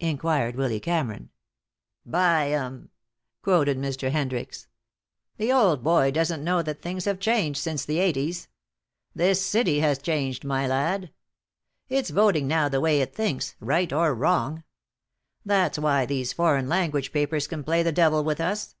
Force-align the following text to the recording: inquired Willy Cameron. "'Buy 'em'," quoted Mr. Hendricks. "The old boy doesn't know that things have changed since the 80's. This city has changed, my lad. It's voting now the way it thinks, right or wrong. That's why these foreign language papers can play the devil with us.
inquired 0.00 0.54
Willy 0.54 0.78
Cameron. 0.78 1.30
"'Buy 2.04 2.50
'em'," 2.50 2.90
quoted 3.40 3.78
Mr. 3.78 4.10
Hendricks. 4.10 4.68
"The 5.38 5.50
old 5.50 5.82
boy 5.82 6.10
doesn't 6.10 6.44
know 6.44 6.60
that 6.60 6.82
things 6.82 7.06
have 7.06 7.18
changed 7.18 7.58
since 7.58 7.86
the 7.86 7.96
80's. 7.96 8.48
This 9.14 9.42
city 9.42 9.80
has 9.80 9.96
changed, 9.98 10.44
my 10.44 10.66
lad. 10.66 11.10
It's 11.88 12.10
voting 12.10 12.46
now 12.46 12.68
the 12.68 12.82
way 12.82 13.00
it 13.00 13.14
thinks, 13.14 13.56
right 13.60 13.90
or 13.90 14.14
wrong. 14.14 14.62
That's 15.42 15.78
why 15.78 16.04
these 16.04 16.34
foreign 16.34 16.68
language 16.68 17.10
papers 17.10 17.46
can 17.46 17.64
play 17.64 17.82
the 17.82 17.92
devil 17.92 18.22
with 18.22 18.42
us. 18.42 18.74